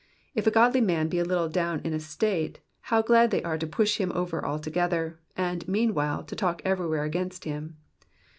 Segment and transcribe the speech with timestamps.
[0.33, 2.59] If a godly man be a little down in estate,
[2.89, 7.43] how glad they are to push him over altogether, and, meanwhile, to talk everywhere against
[7.43, 7.77] him.